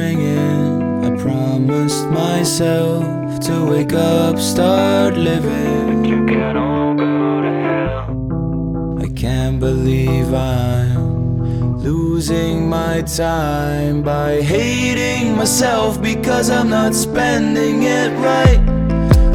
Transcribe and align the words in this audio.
ringing. 0.00 1.04
I 1.06 1.10
promised 1.26 2.06
myself 2.08 3.04
to 3.46 3.54
wake 3.72 3.92
up, 3.92 4.38
start 4.38 5.14
living. 5.16 6.04
You 6.04 6.20
can 6.26 6.56
all 6.56 6.94
go 6.94 7.42
to 7.46 7.52
hell. 7.66 8.98
I 9.04 9.08
can't 9.24 9.58
believe 9.60 10.32
I'm 10.32 11.78
losing 11.88 12.68
my 12.68 13.02
time 13.02 14.02
by 14.02 14.40
hating 14.40 15.36
myself 15.36 16.00
because 16.00 16.48
I'm 16.50 16.70
not 16.70 16.94
spending 16.94 17.76
it 18.00 18.10
right. 18.30 18.60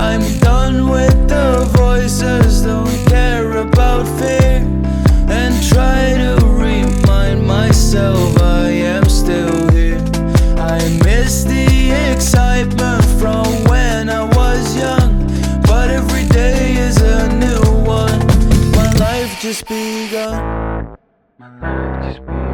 I'm 0.07 0.25
done 0.39 0.89
with 0.95 1.17
the 1.33 1.47
voices, 1.83 2.63
don't 2.63 2.99
care 3.07 3.51
about 3.67 4.05
fear. 4.19 4.74
My 21.37 21.49
life 21.59 22.13
just 22.13 22.21
begun. 22.21 22.44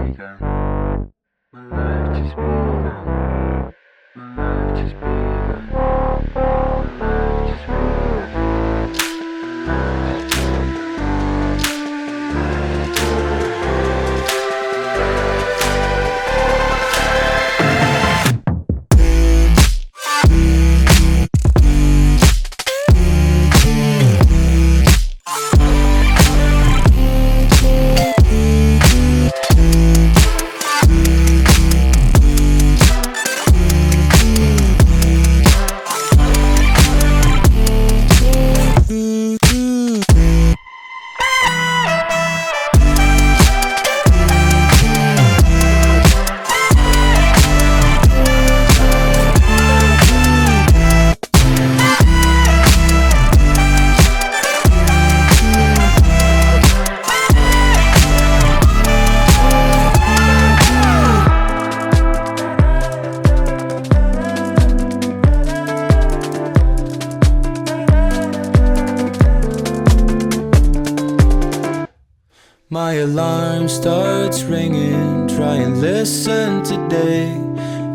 My 72.73 72.93
alarm 72.93 73.67
starts 73.67 74.43
ringing. 74.43 75.27
Try 75.27 75.55
and 75.55 75.81
listen 75.81 76.63
today. 76.63 77.27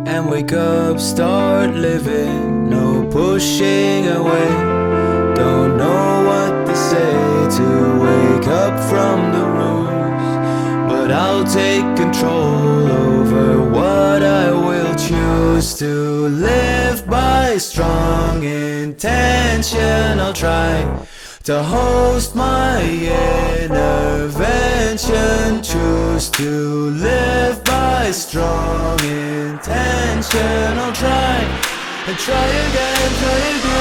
And 0.04 0.28
wake 0.28 0.53
up, 0.53 1.00
start 1.00 1.70
living. 1.70 2.69
No 2.69 3.09
pushing 3.10 4.06
away. 4.06 4.48
Don't 5.34 5.78
know 5.78 6.25
what 6.28 6.66
to 6.66 6.76
say 6.76 7.56
to 7.56 7.66
wake 8.04 8.48
up 8.48 8.78
from 8.91 9.32
the 9.32 9.47
rooms. 9.56 10.92
But 10.92 11.10
I'll 11.10 11.47
take 11.47 11.97
control 11.97 12.92
over 12.92 13.70
what 13.70 14.22
I 14.22 14.50
will 14.50 14.94
choose 14.94 15.72
to 15.78 16.28
live 16.28 17.06
by 17.06 17.56
strong 17.56 18.44
intention. 18.44 20.20
I'll 20.20 20.34
try 20.34 21.06
to 21.44 21.62
host 21.62 22.34
my 22.34 22.82
intervention. 24.97 25.62
Choose 25.62 26.31
to 26.31 26.91
live 26.91 27.62
by 27.65 28.11
strong 28.11 28.99
intention. 29.01 30.79
I'll 30.79 30.93
try 30.93 31.39
and 32.07 32.19
try 32.19 32.47
again, 32.47 33.11
try 33.21 33.37
again. 33.59 33.75